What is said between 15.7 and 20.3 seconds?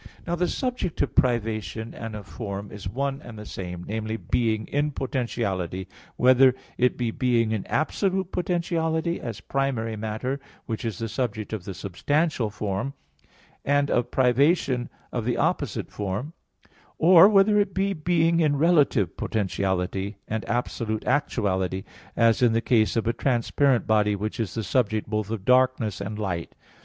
form; or whether it be being in relative potentiality,